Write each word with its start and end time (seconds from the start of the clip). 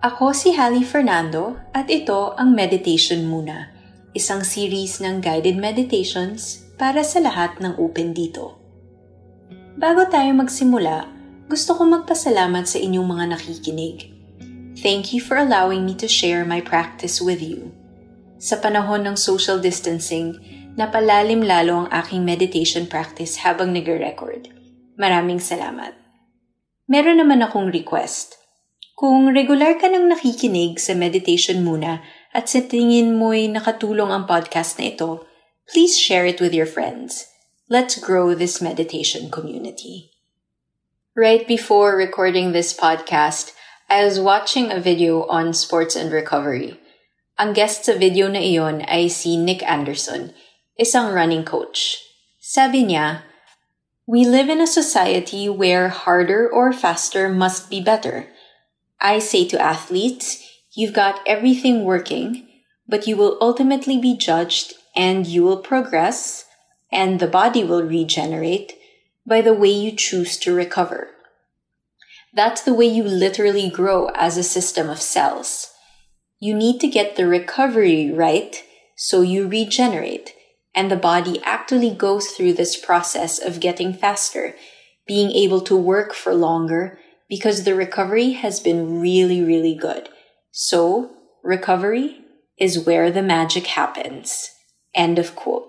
Ako 0.00 0.32
si 0.32 0.56
Hallie 0.56 0.80
Fernando 0.80 1.60
at 1.76 1.92
ito 1.92 2.32
ang 2.40 2.56
Meditation 2.56 3.28
Muna, 3.28 3.68
isang 4.16 4.40
series 4.40 4.96
ng 4.96 5.20
guided 5.20 5.60
meditations 5.60 6.64
para 6.80 7.04
sa 7.04 7.20
lahat 7.20 7.60
ng 7.60 7.76
open 7.76 8.16
dito. 8.16 8.56
Bago 9.76 10.08
tayo 10.08 10.32
magsimula, 10.32 11.04
gusto 11.52 11.76
ko 11.76 11.84
magpasalamat 11.84 12.64
sa 12.64 12.80
inyong 12.80 13.08
mga 13.12 13.24
nakikinig. 13.36 14.08
Thank 14.80 15.12
you 15.12 15.20
for 15.20 15.36
allowing 15.36 15.84
me 15.84 15.92
to 16.00 16.08
share 16.08 16.48
my 16.48 16.64
practice 16.64 17.20
with 17.20 17.44
you. 17.44 17.68
Sa 18.40 18.56
panahon 18.56 19.04
ng 19.04 19.20
social 19.20 19.60
distancing, 19.60 20.40
napalalim 20.80 21.44
lalo 21.44 21.84
ang 21.84 21.88
aking 21.92 22.24
meditation 22.24 22.88
practice 22.88 23.44
habang 23.44 23.76
nagre-record. 23.76 24.48
Maraming 24.96 25.44
salamat. 25.44 25.92
Meron 26.88 27.20
naman 27.20 27.44
akong 27.44 27.68
request– 27.68 28.39
kung 29.00 29.32
regular 29.32 29.80
ka 29.80 29.88
nang 29.88 30.12
nakikinig 30.12 30.76
sa 30.76 30.92
meditation 30.92 31.64
muna 31.64 32.04
at 32.36 32.52
sa 32.52 32.60
tingin 32.60 33.16
mo'y 33.16 33.48
nakatulong 33.48 34.12
ang 34.12 34.28
podcast 34.28 34.76
na 34.76 34.92
ito, 34.92 35.24
please 35.64 35.96
share 35.96 36.28
it 36.28 36.36
with 36.36 36.52
your 36.52 36.68
friends. 36.68 37.24
Let's 37.72 37.96
grow 37.96 38.36
this 38.36 38.60
meditation 38.60 39.32
community. 39.32 40.12
Right 41.16 41.48
before 41.48 41.96
recording 41.96 42.52
this 42.52 42.76
podcast, 42.76 43.56
I 43.88 44.04
was 44.04 44.20
watching 44.20 44.68
a 44.68 44.76
video 44.76 45.24
on 45.32 45.56
sports 45.56 45.96
and 45.96 46.12
recovery. 46.12 46.76
Ang 47.40 47.56
guest 47.56 47.88
sa 47.88 47.96
video 47.96 48.28
na 48.28 48.44
iyon 48.44 48.84
ay 48.84 49.08
si 49.08 49.40
Nick 49.40 49.64
Anderson, 49.64 50.36
isang 50.76 51.16
running 51.16 51.48
coach. 51.48 52.04
Sabi 52.36 52.84
niya, 52.84 53.24
We 54.04 54.28
live 54.28 54.52
in 54.52 54.60
a 54.60 54.68
society 54.68 55.48
where 55.48 55.88
harder 55.88 56.44
or 56.44 56.68
faster 56.76 57.32
must 57.32 57.72
be 57.72 57.80
better– 57.80 58.28
I 59.00 59.18
say 59.18 59.46
to 59.48 59.60
athletes, 59.60 60.46
you've 60.72 60.92
got 60.92 61.20
everything 61.26 61.84
working, 61.84 62.46
but 62.86 63.06
you 63.06 63.16
will 63.16 63.38
ultimately 63.40 63.98
be 63.98 64.16
judged 64.16 64.74
and 64.94 65.26
you 65.26 65.42
will 65.42 65.58
progress 65.58 66.44
and 66.92 67.20
the 67.20 67.26
body 67.26 67.64
will 67.64 67.82
regenerate 67.82 68.72
by 69.26 69.40
the 69.40 69.54
way 69.54 69.70
you 69.70 69.92
choose 69.92 70.36
to 70.38 70.54
recover. 70.54 71.08
That's 72.34 72.62
the 72.62 72.74
way 72.74 72.86
you 72.86 73.02
literally 73.04 73.70
grow 73.70 74.08
as 74.14 74.36
a 74.36 74.42
system 74.42 74.90
of 74.90 75.00
cells. 75.00 75.72
You 76.38 76.54
need 76.54 76.80
to 76.80 76.88
get 76.88 77.16
the 77.16 77.26
recovery 77.26 78.10
right 78.12 78.62
so 78.96 79.22
you 79.22 79.48
regenerate 79.48 80.34
and 80.74 80.90
the 80.90 80.96
body 80.96 81.40
actually 81.44 81.90
goes 81.90 82.28
through 82.28 82.54
this 82.54 82.76
process 82.76 83.38
of 83.38 83.60
getting 83.60 83.92
faster, 83.92 84.54
being 85.06 85.30
able 85.32 85.60
to 85.62 85.76
work 85.76 86.14
for 86.14 86.34
longer 86.34 86.98
because 87.30 87.62
the 87.62 87.76
recovery 87.76 88.32
has 88.32 88.58
been 88.58 89.00
really, 89.00 89.40
really 89.40 89.74
good. 89.74 90.08
So, 90.50 91.10
recovery 91.44 92.18
is 92.58 92.84
where 92.84 93.10
the 93.10 93.22
magic 93.22 93.68
happens. 93.68 94.50
End 94.94 95.16
of 95.16 95.36
quote. 95.36 95.68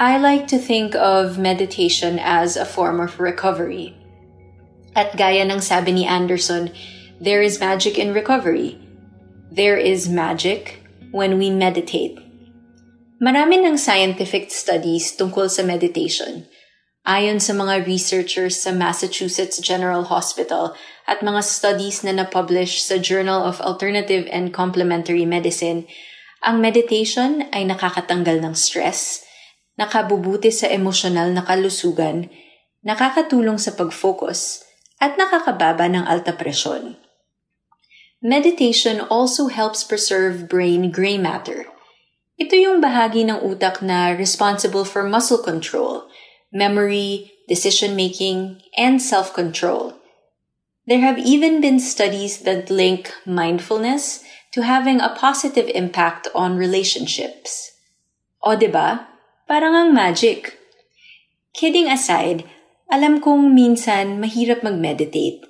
I 0.00 0.16
like 0.16 0.46
to 0.48 0.58
think 0.58 0.94
of 0.94 1.38
meditation 1.38 2.18
as 2.18 2.56
a 2.56 2.64
form 2.64 3.00
of 3.00 3.20
recovery. 3.20 3.94
At 4.96 5.16
gaya 5.18 5.44
ng 5.44 5.60
sabi 5.60 5.92
ni 5.92 6.06
Anderson, 6.06 6.72
there 7.20 7.42
is 7.42 7.58
magic 7.58 7.98
in 7.98 8.14
recovery. 8.14 8.78
There 9.50 9.76
is 9.76 10.08
magic 10.08 10.82
when 11.10 11.38
we 11.38 11.50
meditate. 11.50 12.14
Marami 13.18 13.58
ng 13.58 13.74
scientific 13.74 14.54
studies 14.54 15.10
tungkol 15.18 15.50
sa 15.50 15.66
meditation. 15.66 16.46
Ayon 17.02 17.42
sa 17.42 17.56
mga 17.56 17.82
researchers 17.82 18.62
sa 18.62 18.70
Massachusetts 18.70 19.58
General 19.58 20.06
Hospital 20.06 20.78
at 21.10 21.18
mga 21.24 21.42
studies 21.42 22.06
na 22.06 22.14
na-publish 22.14 22.84
sa 22.84 23.00
Journal 23.00 23.42
of 23.42 23.58
Alternative 23.64 24.28
and 24.30 24.54
Complementary 24.54 25.26
Medicine, 25.26 25.88
ang 26.46 26.62
meditation 26.62 27.50
ay 27.50 27.66
nakakatanggal 27.66 28.38
ng 28.44 28.54
stress, 28.54 29.26
nakabubuti 29.74 30.54
sa 30.54 30.70
emosyonal 30.70 31.34
na 31.34 31.42
kalusugan, 31.42 32.30
nakakatulong 32.86 33.58
sa 33.58 33.74
pag-focus, 33.74 34.62
at 35.02 35.18
nakakababa 35.18 35.90
ng 35.90 36.06
alta 36.06 36.36
presyon. 36.36 37.07
Meditation 38.18 38.98
also 38.98 39.46
helps 39.46 39.86
preserve 39.86 40.50
brain 40.50 40.90
gray 40.90 41.14
matter. 41.14 41.70
Ito 42.34 42.50
yung 42.58 42.82
bahagi 42.82 43.22
ng 43.22 43.46
utak 43.46 43.78
na 43.78 44.10
responsible 44.10 44.82
for 44.82 45.06
muscle 45.06 45.38
control, 45.38 46.10
memory, 46.50 47.30
decision 47.46 47.94
making, 47.94 48.58
and 48.74 48.98
self 48.98 49.30
control. 49.30 49.94
There 50.90 50.98
have 50.98 51.22
even 51.22 51.62
been 51.62 51.78
studies 51.78 52.42
that 52.42 52.74
link 52.74 53.14
mindfulness 53.22 54.26
to 54.50 54.66
having 54.66 54.98
a 54.98 55.14
positive 55.14 55.70
impact 55.70 56.26
on 56.34 56.58
relationships. 56.58 57.70
O 58.42 58.54
ba? 58.54 58.58
Diba? 58.58 58.88
Parang 59.46 59.78
ang 59.78 59.90
magic. 59.94 60.58
Kidding 61.54 61.86
aside, 61.86 62.42
alam 62.90 63.22
kong 63.22 63.54
minsan 63.54 64.18
mahirap 64.18 64.66
mag-meditate. 64.66 65.46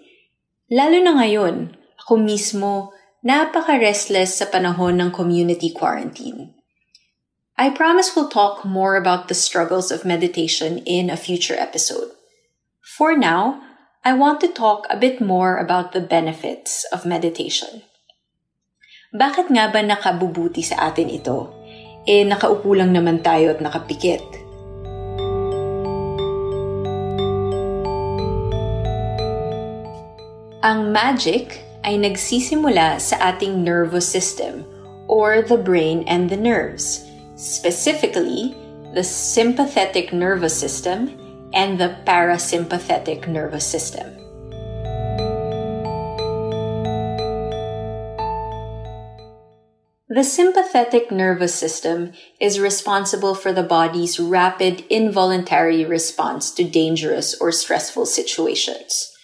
Lalo 0.69 1.00
na 1.00 1.17
ngayon, 1.17 1.78
ako 2.09 2.25
mismo 2.25 2.97
napaka-restless 3.21 4.41
sa 4.41 4.49
panahon 4.49 4.97
ng 4.97 5.13
community 5.13 5.69
quarantine. 5.69 6.57
I 7.61 7.69
promise 7.69 8.17
we'll 8.17 8.33
talk 8.33 8.65
more 8.65 8.97
about 8.97 9.29
the 9.29 9.37
struggles 9.37 9.93
of 9.93 10.09
meditation 10.09 10.81
in 10.89 11.13
a 11.13 11.21
future 11.21 11.53
episode. 11.61 12.17
For 12.97 13.13
now, 13.13 13.61
I 14.09 14.17
want 14.17 14.41
to 14.41 14.49
talk 14.49 14.89
a 14.89 14.97
bit 14.97 15.21
more 15.21 15.61
about 15.61 15.93
the 15.93 16.01
benefits 16.01 16.89
of 16.97 17.05
meditation. 17.05 17.85
Bakit 19.13 19.53
nga 19.53 19.69
ba 19.69 19.85
nakabubuti 19.85 20.65
sa 20.65 20.89
atin 20.89 21.13
ito? 21.13 21.53
Eh, 22.09 22.25
nakaupo 22.25 22.73
lang 22.73 22.97
naman 22.97 23.21
tayo 23.21 23.53
at 23.53 23.61
nakapikit. 23.61 24.25
Ang 30.65 30.89
magic 30.89 31.68
ay 31.88 31.97
nagsisimula 31.97 33.00
sa 33.00 33.16
ating 33.32 33.65
nervous 33.65 34.04
system 34.04 34.60
or 35.09 35.41
the 35.41 35.56
brain 35.56 36.04
and 36.04 36.28
the 36.28 36.37
nerves, 36.37 37.09
specifically 37.32 38.52
the 38.93 39.00
sympathetic 39.00 40.12
nervous 40.12 40.52
system 40.52 41.08
and 41.56 41.81
the 41.81 41.96
parasympathetic 42.05 43.25
nervous 43.25 43.64
system. 43.64 44.05
The 50.12 50.25
sympathetic 50.25 51.08
nervous 51.08 51.55
system 51.55 52.12
is 52.37 52.61
responsible 52.61 53.32
for 53.32 53.56
the 53.56 53.64
body's 53.64 54.20
rapid 54.20 54.84
involuntary 54.93 55.88
response 55.88 56.52
to 56.61 56.69
dangerous 56.69 57.32
or 57.41 57.49
stressful 57.49 58.05
situations. 58.05 59.17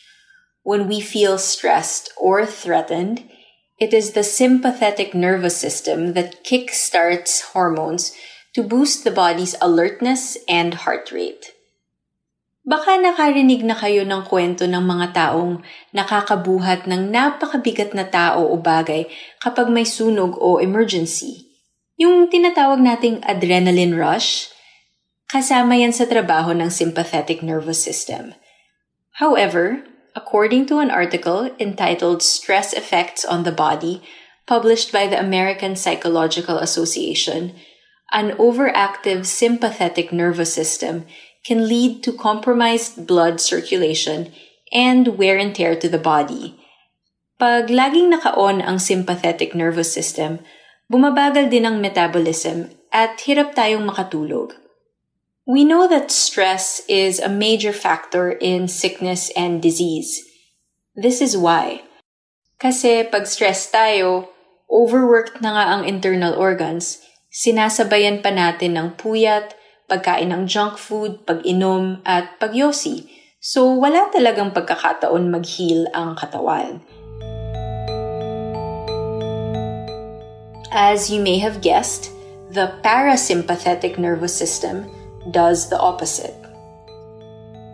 When 0.64 0.88
we 0.88 1.05
feel 1.05 1.37
stressed 1.37 2.08
or 2.16 2.49
threatened, 2.49 3.28
it 3.76 3.93
is 3.93 4.16
the 4.16 4.25
sympathetic 4.25 5.12
nervous 5.12 5.61
system 5.61 6.16
that 6.16 6.40
kickstarts 6.40 7.52
hormones 7.52 8.16
to 8.56 8.64
boost 8.64 9.05
the 9.05 9.12
body's 9.12 9.52
alertness 9.61 10.40
and 10.49 10.72
heart 10.88 11.12
rate. 11.12 11.52
Baka 12.64 12.96
nakarinig 12.96 13.61
na 13.61 13.76
kayo 13.76 14.08
ng 14.08 14.25
kwento 14.25 14.64
ng 14.64 14.81
mga 14.81 15.12
taong 15.12 15.61
nakakabuhat 15.93 16.88
ng 16.88 17.12
napakabigat 17.12 17.93
na 17.93 18.08
tao 18.08 18.49
o 18.49 18.56
bagay 18.56 19.05
kapag 19.44 19.69
may 19.69 19.84
sunog 19.84 20.32
o 20.40 20.56
emergency. 20.64 21.44
Yung 22.00 22.32
tinatawag 22.32 22.81
nating 22.81 23.20
adrenaline 23.28 23.93
rush, 23.93 24.49
kasama 25.28 25.76
yan 25.76 25.93
sa 25.93 26.08
trabaho 26.08 26.56
ng 26.56 26.72
sympathetic 26.72 27.44
nervous 27.44 27.84
system. 27.84 28.32
However, 29.20 29.84
according 30.14 30.66
to 30.66 30.78
an 30.78 30.90
article 30.90 31.50
entitled 31.58 32.22
Stress 32.22 32.72
Effects 32.72 33.25
on 33.25 33.43
the 33.43 33.52
Body, 33.52 34.02
published 34.46 34.93
by 34.93 35.06
the 35.06 35.19
American 35.19 35.75
Psychological 35.76 36.58
Association, 36.58 37.55
an 38.12 38.31
overactive 38.38 39.26
sympathetic 39.26 40.12
nervous 40.12 40.55
system 40.55 41.05
can 41.44 41.69
lead 41.69 42.02
to 42.02 42.12
compromised 42.12 43.06
blood 43.06 43.40
circulation 43.40 44.32
and 44.72 45.19
wear 45.19 45.37
and 45.37 45.55
tear 45.55 45.76
to 45.76 45.88
the 45.88 45.99
body. 45.99 46.56
Pag 47.38 47.69
laging 47.69 48.14
naka-on 48.14 48.62
ang 48.62 48.78
sympathetic 48.78 49.52
nervous 49.52 49.93
system, 49.93 50.38
bumabagal 50.87 51.50
din 51.50 51.67
ang 51.67 51.82
metabolism 51.82 52.70
at 52.94 53.19
hirap 53.26 53.58
tayong 53.58 53.84
makatulog. 53.84 54.55
We 55.44 55.61
know 55.61 55.85
that 55.85 56.08
stress 56.08 56.81
is 56.88 57.20
a 57.20 57.29
major 57.29 57.76
factor 57.76 58.32
in 58.32 58.64
sickness 58.64 59.29
and 59.37 59.61
disease. 59.61 60.25
This 60.96 61.20
is 61.20 61.37
why. 61.37 61.85
Kasi 62.56 63.05
pag 63.05 63.29
stress 63.29 63.69
tayo, 63.69 64.32
overworked 64.73 65.44
na 65.44 65.52
nga 65.52 65.64
ang 65.76 65.82
internal 65.85 66.32
organs, 66.32 67.05
sinasabayan 67.29 68.25
pa 68.25 68.32
natin 68.32 68.73
ng 68.73 68.96
puyat, 68.96 69.52
pagkain 69.85 70.32
ng 70.32 70.49
junk 70.49 70.81
food, 70.81 71.29
pag-inom, 71.29 72.00
at 72.08 72.41
pagyosi. 72.41 73.05
So 73.37 73.69
wala 73.76 74.08
talagang 74.17 74.56
pagkakataon 74.56 75.29
mag-heal 75.29 75.93
ang 75.93 76.17
katawan. 76.17 76.81
As 80.73 81.12
you 81.12 81.20
may 81.20 81.37
have 81.37 81.61
guessed, 81.61 82.08
the 82.49 82.81
parasympathetic 82.81 84.00
nervous 84.00 84.32
system 84.32 84.88
does 85.31 85.69
the 85.69 85.79
opposite. 85.79 86.35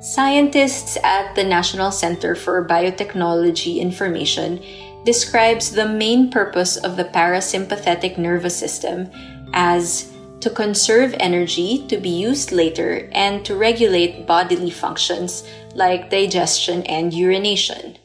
Scientists 0.01 0.97
at 1.05 1.35
the 1.35 1.45
National 1.45 1.91
Center 1.91 2.35
for 2.35 2.67
Biotechnology 2.67 3.79
Information 3.79 4.63
describes 5.05 5.71
the 5.71 5.87
main 5.89 6.31
purpose 6.31 6.77
of 6.77 6.97
the 6.97 7.05
parasympathetic 7.05 8.17
nervous 8.17 8.57
system 8.57 9.11
as 9.53 10.11
to 10.41 10.51
conserve 10.51 11.15
energy 11.21 11.87
to 11.89 11.99
be 11.99 12.09
used 12.09 12.51
later 12.51 13.11
and 13.13 13.45
to 13.45 13.55
regulate 13.55 14.27
bodily 14.27 14.71
functions 14.71 15.47
like 15.75 16.11
digestion 16.11 16.83
and 16.85 17.13
urination. 17.13 17.97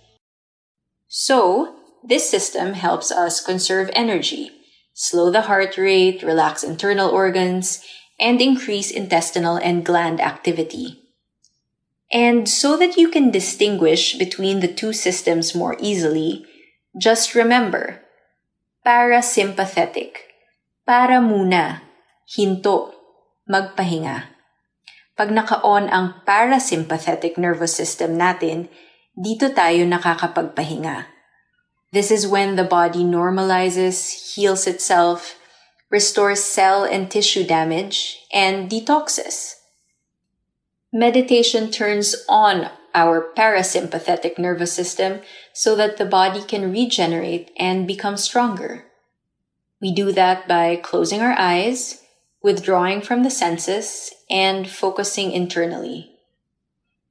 So, 1.08 1.76
this 2.04 2.30
system 2.30 2.74
helps 2.74 3.12
us 3.12 3.44
conserve 3.44 3.90
energy, 3.94 4.52
slow 4.94 5.32
the 5.32 5.42
heart 5.44 5.78
rate, 5.78 6.24
relax 6.24 6.64
internal 6.64 7.10
organs, 7.10 7.84
and 8.20 8.42
increase 8.42 8.92
intestinal 8.92 9.58
and 9.58 9.86
gland 9.86 10.22
activity. 10.22 11.02
And 12.12 12.48
so 12.48 12.78
that 12.78 12.96
you 12.96 13.10
can 13.10 13.32
distinguish 13.32 14.16
between 14.16 14.60
the 14.62 14.72
two 14.72 14.94
systems 14.94 15.56
more 15.56 15.76
easily, 15.80 16.46
just 16.96 17.36
remember, 17.36 18.02
parasympathetic, 18.86 20.32
para 20.86 21.20
muna, 21.20 21.82
hinto, 22.30 22.94
magpahinga. 23.50 24.32
Pag 25.18 25.32
naka-on 25.32 25.90
ang 25.90 26.22
parasympathetic 26.24 27.40
nervous 27.40 27.76
system 27.76 28.16
natin, 28.16 28.70
dito 29.16 29.50
tayo 29.52 29.88
nakakapagpahinga. 29.88 31.08
This 31.96 32.12
is 32.12 32.28
when 32.28 32.60
the 32.60 32.68
body 32.68 33.08
normalizes, 33.08 34.36
heals 34.36 34.68
itself, 34.68 35.40
restores 35.90 36.44
cell 36.44 36.84
and 36.84 37.10
tissue 37.10 37.46
damage, 37.46 38.20
and 38.34 38.70
detoxes. 38.70 39.56
Meditation 40.92 41.72
turns 41.72 42.16
on 42.30 42.70
our 42.94 43.34
parasympathetic 43.36 44.40
nervous 44.40 44.72
system 44.72 45.20
so 45.54 45.76
that 45.76 45.98
the 45.98 46.06
body 46.06 46.42
can 46.42 46.72
regenerate 46.72 47.52
and 47.58 47.86
become 47.86 48.16
stronger. 48.18 48.86
We 49.82 49.94
do 49.94 50.12
that 50.14 50.48
by 50.48 50.78
closing 50.78 51.22
our 51.22 51.36
eyes, 51.38 52.02
withdrawing 52.42 53.02
from 53.02 53.24
the 53.24 53.30
senses, 53.30 54.14
and 54.30 54.70
focusing 54.70 55.32
internally. 55.32 56.12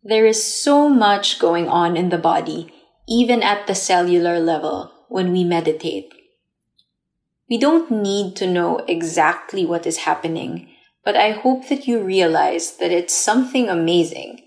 There 0.03 0.27
is 0.27 0.43
so 0.43 0.89
much 0.89 1.39
going 1.39 1.69
on 1.69 1.97
in 1.97 2.09
the 2.09 2.19
body, 2.19 2.73
even 3.07 3.43
at 3.43 3.67
the 3.67 3.75
cellular 3.75 4.41
level, 4.41 4.93
when 5.09 5.31
we 5.33 5.45
meditate. 5.45 6.13
We 7.49 7.59
don't 7.59 7.91
need 7.91 8.37
to 8.37 8.47
know 8.47 8.79
exactly 8.89 9.67
what 9.67 9.87
is 9.87 9.99
happening, 9.99 10.69
but 11.05 11.15
I 11.15 11.33
hope 11.33 11.69
that 11.69 11.87
you 11.87 12.03
realize 12.03 12.79
that 12.79 12.91
it's 12.91 13.15
something 13.15 13.69
amazing. 13.69 14.41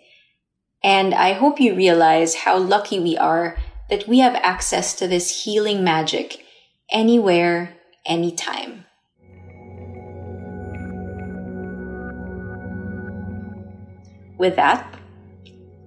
And 0.83 1.13
I 1.13 1.33
hope 1.33 1.59
you 1.59 1.75
realize 1.75 2.33
how 2.35 2.57
lucky 2.57 2.99
we 2.99 3.15
are 3.15 3.57
that 3.91 4.07
we 4.07 4.19
have 4.19 4.35
access 4.35 4.95
to 4.95 5.07
this 5.07 5.43
healing 5.43 5.83
magic 5.83 6.43
anywhere, 6.91 7.75
anytime. 8.05 8.85
With 14.39 14.55
that, 14.55 14.99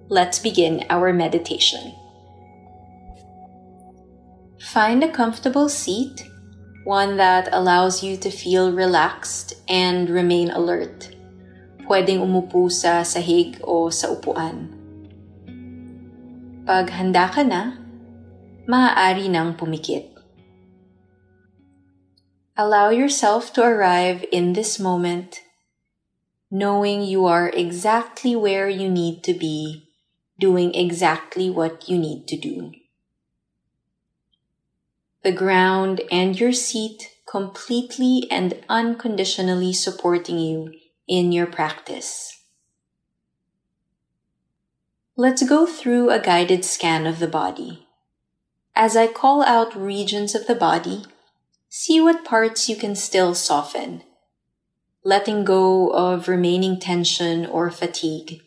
let's 0.08 0.38
begin 0.38 0.84
our 0.90 1.12
meditation. 1.12 1.92
Find 4.60 5.02
a 5.02 5.10
comfortable 5.10 5.68
seat 5.68 6.30
one 6.85 7.17
that 7.17 7.49
allows 7.53 8.03
you 8.03 8.17
to 8.17 8.31
feel 8.31 8.73
relaxed 8.73 9.55
and 9.69 10.09
remain 10.09 10.50
alert. 10.50 11.12
Pwedeng 11.85 12.25
umupo 12.25 12.71
sa 12.73 13.05
sahig 13.05 13.61
o 13.61 13.91
sa 13.91 14.09
upuan. 14.15 14.73
Pag 16.65 16.88
handa 16.94 17.29
ka 17.29 17.43
na, 17.43 17.77
maaari 18.65 19.29
nang 19.29 19.59
pumikit. 19.59 20.09
Allow 22.56 22.93
yourself 22.93 23.53
to 23.56 23.65
arrive 23.65 24.25
in 24.32 24.53
this 24.53 24.79
moment, 24.79 25.41
knowing 26.49 27.03
you 27.03 27.27
are 27.27 27.49
exactly 27.53 28.37
where 28.37 28.69
you 28.69 28.88
need 28.88 29.25
to 29.25 29.32
be, 29.32 29.88
doing 30.38 30.73
exactly 30.77 31.49
what 31.49 31.88
you 31.88 31.97
need 31.99 32.29
to 32.29 32.37
do 32.37 32.80
the 35.22 35.32
ground, 35.32 36.00
and 36.11 36.38
your 36.40 36.52
seat 36.52 37.11
completely 37.31 38.26
and 38.31 38.55
unconditionally 38.69 39.72
supporting 39.72 40.38
you 40.38 40.72
in 41.06 41.31
your 41.31 41.46
practice. 41.46 42.41
Let's 45.17 45.43
go 45.43 45.67
through 45.67 46.10
a 46.10 46.19
guided 46.19 46.65
scan 46.65 47.06
of 47.06 47.19
the 47.19 47.29
body. 47.29 47.86
As 48.74 48.96
I 48.96 49.06
call 49.06 49.43
out 49.43 49.77
regions 49.77 50.34
of 50.34 50.46
the 50.46 50.55
body, 50.55 51.05
see 51.69 52.00
what 52.00 52.24
parts 52.24 52.69
you 52.69 52.77
can 52.77 52.96
still 52.96 53.34
soften, 53.34 54.03
letting 55.05 55.44
go 55.44 55.91
of 55.91 56.29
remaining 56.29 56.81
tension 56.81 57.44
or 57.44 57.70
fatigue. 57.70 58.41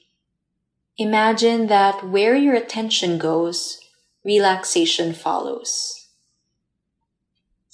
Imagine 0.97 1.67
that 1.67 2.07
where 2.07 2.35
your 2.35 2.55
attention 2.55 3.19
goes, 3.19 3.79
relaxation 4.25 5.13
follows 5.13 6.02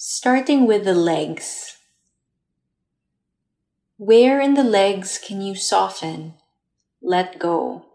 starting 0.02 0.66
with 0.66 0.86
the 0.86 0.96
legs. 0.96 1.76
Where 3.98 4.40
in 4.40 4.54
the 4.54 4.64
legs 4.64 5.20
can 5.22 5.42
you 5.42 5.56
soften, 5.56 6.36
let 7.02 7.38
go? 7.38 7.86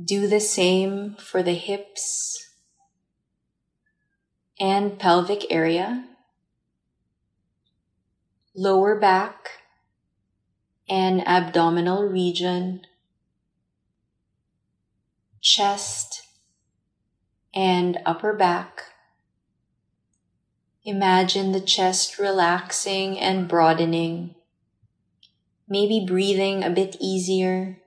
Do 0.00 0.28
the 0.28 0.38
same 0.38 1.16
for 1.18 1.42
the 1.42 1.54
hips 1.54 2.48
and 4.60 5.00
pelvic 5.00 5.50
area, 5.50 6.04
lower 8.54 8.96
back 9.00 9.48
and 10.88 11.26
abdominal 11.26 12.04
region, 12.04 12.82
chest 15.40 16.22
and 17.52 17.98
upper 18.06 18.32
back 18.32 18.93
Imagine 20.86 21.52
the 21.52 21.62
chest 21.62 22.18
relaxing 22.18 23.18
and 23.18 23.48
broadening, 23.48 24.34
maybe 25.66 26.04
breathing 26.06 26.62
a 26.62 26.68
bit 26.68 26.98
easier. 27.00 27.78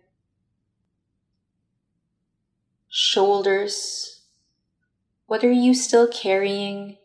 Shoulders. 2.90 4.22
What 5.28 5.44
are 5.44 5.52
you 5.52 5.76
still 5.76 6.08
carrying? 6.08 6.98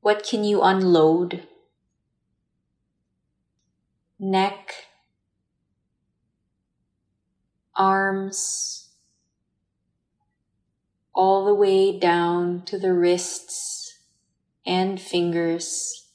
What 0.00 0.26
can 0.28 0.42
you 0.42 0.60
unload? 0.60 1.46
Neck. 4.18 4.74
Arms. 7.76 8.88
All 11.14 11.44
the 11.44 11.54
way 11.54 11.96
down 11.96 12.62
to 12.62 12.76
the 12.76 12.92
wrists 12.92 13.77
and 14.68 15.00
fingers, 15.00 16.06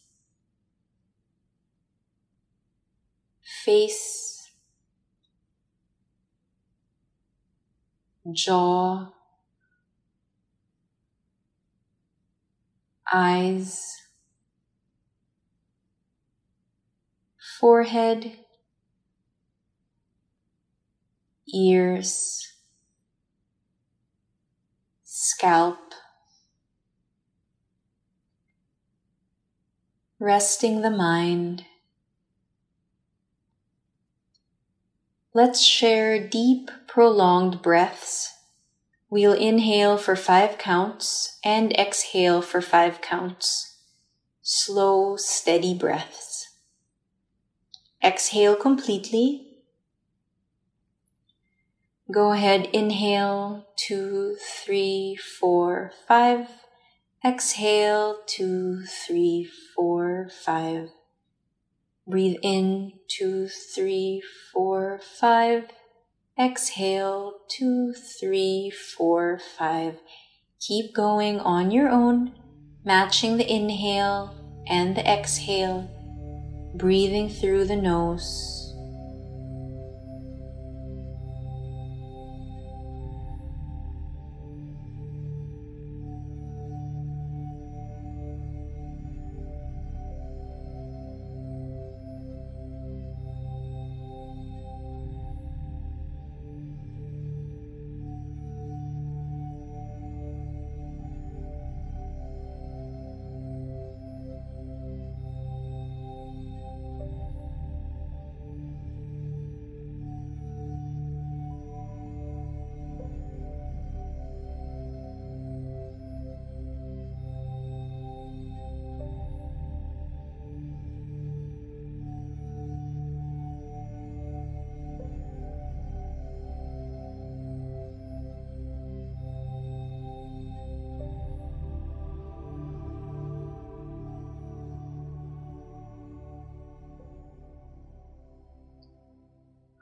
face, 3.64 4.52
jaw, 8.34 9.14
eyes, 13.14 13.80
forehead, 17.60 18.34
ears, 21.54 22.52
scalp. 25.06 25.94
Resting 30.24 30.82
the 30.84 30.90
mind. 30.90 31.66
Let's 35.34 35.62
share 35.62 36.30
deep, 36.30 36.72
prolonged 36.88 37.62
breaths. 37.62 38.32
We'll 39.10 39.34
inhale 39.34 39.98
for 39.98 40.16
five 40.16 40.58
counts 40.58 41.40
and 41.44 41.74
exhale 41.74 42.42
for 42.42 42.62
five 42.62 43.02
counts. 43.02 43.80
Slow, 44.42 45.18
steady 45.18 45.74
breaths. 45.74 46.48
Exhale 48.02 48.56
completely. 48.56 49.48
Go 52.10 52.32
ahead, 52.32 52.70
inhale, 52.72 53.68
two, 53.76 54.38
three, 54.64 55.18
four, 55.18 55.92
five. 56.08 56.48
Exhale, 57.26 58.18
two, 58.28 58.84
three, 58.84 59.50
four, 59.74 60.30
five. 60.44 60.90
Breathe 62.06 62.36
in, 62.42 63.00
two, 63.08 63.48
three, 63.48 64.22
four, 64.52 65.00
five. 65.22 65.70
Exhale, 66.38 67.36
two, 67.50 67.94
three, 67.94 68.70
four, 68.70 69.40
five. 69.58 70.00
Keep 70.60 70.94
going 70.94 71.40
on 71.40 71.72
your 71.72 71.88
own, 71.88 72.34
matching 72.84 73.38
the 73.38 73.50
inhale 73.50 74.36
and 74.68 74.94
the 74.98 75.10
exhale, 75.10 75.90
breathing 76.76 77.30
through 77.30 77.64
the 77.64 77.78
nose. 77.78 78.63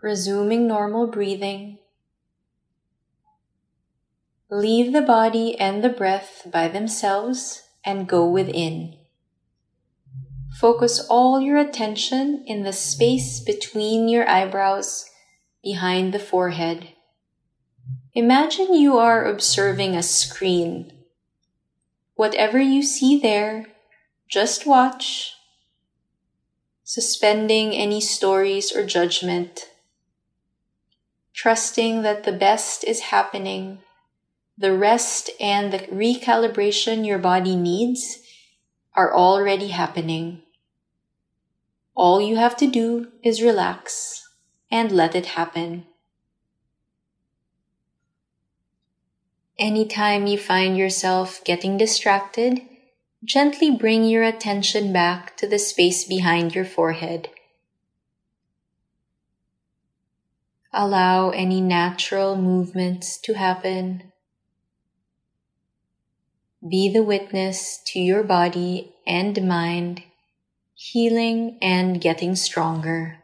Resuming 0.02 0.68
normal 0.68 1.08
breathing. 1.08 1.78
Leave 4.50 4.92
the 4.92 5.02
body 5.02 5.58
and 5.60 5.84
the 5.84 5.90
breath 5.90 6.42
by 6.52 6.68
themselves 6.68 7.64
and 7.86 8.08
go 8.08 8.28
within. 8.28 8.96
Focus 10.60 11.06
all 11.10 11.40
your 11.40 11.58
attention 11.58 12.44
in 12.46 12.64
the 12.64 12.74
space 12.74 13.40
between 13.40 14.10
your 14.10 14.28
eyebrows, 14.28 15.06
behind 15.64 16.14
the 16.14 16.20
forehead. 16.20 16.90
Imagine 18.14 18.74
you 18.74 18.98
are 18.98 19.26
observing 19.26 19.96
a 19.96 20.04
screen. 20.04 20.92
Whatever 22.16 22.60
you 22.60 22.84
see 22.84 23.18
there, 23.20 23.68
just 24.30 24.68
watch, 24.68 25.34
suspending 26.84 27.72
any 27.72 28.02
stories 28.02 28.76
or 28.76 28.86
judgment 28.86 29.71
trusting 31.42 32.04
that 32.04 32.24
the 32.24 32.32
best 32.32 32.84
is 32.84 33.10
happening. 33.10 33.80
The 34.60 34.78
rest 34.78 35.32
and 35.40 35.74
the 35.74 35.80
recalibration 35.80 37.04
your 37.04 37.18
body 37.18 37.56
needs 37.56 38.20
are 38.94 39.12
already 39.12 39.70
happening. 39.70 40.44
All 41.96 42.22
you 42.22 42.36
have 42.36 42.56
to 42.58 42.68
do 42.68 43.08
is 43.24 43.42
relax 43.42 44.22
and 44.70 44.92
let 44.92 45.16
it 45.16 45.34
happen. 45.38 45.88
Anytime 49.58 50.28
you 50.28 50.38
find 50.38 50.78
yourself 50.78 51.44
getting 51.44 51.76
distracted, 51.76 52.62
gently 53.26 53.72
bring 53.72 54.04
your 54.04 54.24
attention 54.24 54.94
back 54.94 55.36
to 55.38 55.48
the 55.48 55.58
space 55.58 56.04
behind 56.04 56.54
your 56.54 56.66
forehead 56.66 57.30
Allow 60.74 61.32
any 61.32 61.60
natural 61.60 62.38
movements 62.38 63.18
to 63.22 63.34
happen. 63.34 64.12
Be 66.68 66.92
the 66.92 67.04
witness 67.04 67.82
to 67.88 68.00
your 68.00 68.24
body 68.24 68.94
and 69.06 69.48
mind 69.48 70.04
healing 70.74 71.58
and 71.62 72.02
getting 72.02 72.36
stronger. 72.36 73.21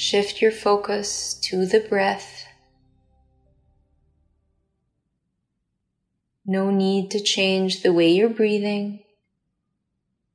Shift 0.00 0.40
your 0.40 0.50
focus 0.50 1.34
to 1.42 1.66
the 1.66 1.78
breath. 1.78 2.46
No 6.46 6.70
need 6.70 7.10
to 7.10 7.20
change 7.20 7.82
the 7.82 7.92
way 7.92 8.08
you're 8.08 8.30
breathing. 8.30 9.00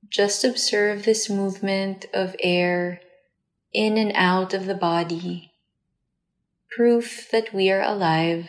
Just 0.08 0.44
observe 0.44 1.04
this 1.04 1.32
movement 1.32 2.06
of 2.14 2.36
air 2.42 3.02
in 3.74 3.98
and 3.98 4.12
out 4.14 4.54
of 4.54 4.68
the 4.68 4.76
body. 4.76 5.54
Proof 6.70 7.28
that 7.32 7.52
we 7.52 7.72
are 7.72 7.82
alive. 7.82 8.48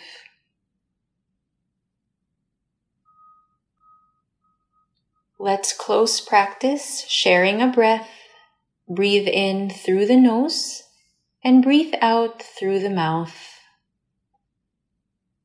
Let's 5.38 5.72
close 5.72 6.20
practice 6.20 7.06
sharing 7.08 7.62
a 7.62 7.68
breath. 7.68 8.10
Breathe 8.86 9.28
in 9.28 9.70
through 9.70 10.04
the 10.04 10.20
nose 10.20 10.82
and 11.46 11.62
breathe 11.62 11.94
out 12.02 12.42
through 12.42 12.80
the 12.80 12.90
mouth. 12.90 13.60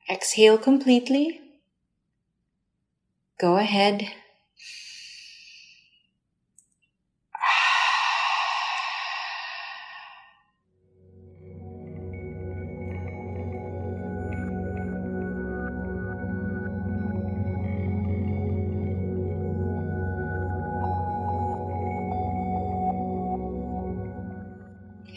Exhale 0.09 0.57
completely. 0.57 1.39
Go 3.39 3.57
ahead. 3.57 4.11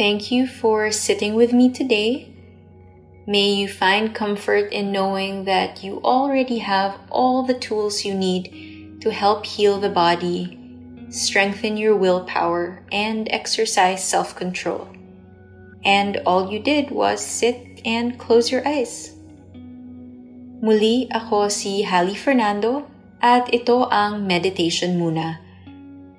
Thank 0.04 0.30
you 0.30 0.46
for 0.46 0.92
sitting 0.92 1.32
with 1.32 1.54
me 1.54 1.72
today. 1.72 2.28
May 3.26 3.56
you 3.56 3.66
find 3.66 4.14
comfort 4.14 4.68
in 4.70 4.92
knowing 4.92 5.48
that 5.48 5.82
you 5.82 5.96
already 6.04 6.58
have 6.58 7.00
all 7.08 7.42
the 7.42 7.56
tools 7.56 8.04
you 8.04 8.12
need 8.12 9.00
to 9.00 9.08
help 9.08 9.46
heal 9.46 9.80
the 9.80 9.88
body, 9.88 10.60
strengthen 11.08 11.78
your 11.78 11.96
willpower, 11.96 12.84
and 12.92 13.32
exercise 13.32 14.04
self 14.04 14.36
control. 14.36 14.92
And 15.88 16.20
all 16.26 16.52
you 16.52 16.60
did 16.60 16.90
was 16.90 17.24
sit 17.24 17.80
and 17.86 18.20
close 18.20 18.52
your 18.52 18.60
eyes. 18.68 19.16
Muli 20.60 21.08
ako 21.16 21.48
si 21.48 21.80
Hallie 21.80 22.20
Fernando 22.20 22.84
at 23.24 23.48
ito 23.56 23.88
ang 23.88 24.28
Meditation 24.28 25.00
Muna 25.00 25.43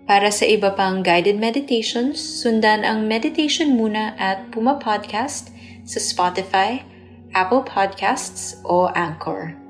Para 0.05 0.29
sa 0.29 0.45
iba 0.45 0.69
pang 0.77 1.01
guided 1.01 1.41
meditations, 1.41 2.21
sundan 2.21 2.85
ang 2.85 3.09
meditation 3.09 3.73
muna 3.73 4.13
at 4.21 4.53
Puma 4.53 4.77
Podcast 4.77 5.49
sa 5.81 5.97
Spotify, 5.97 6.85
Apple 7.33 7.65
Podcasts 7.65 8.61
o 8.61 8.85
Anchor. 8.93 9.64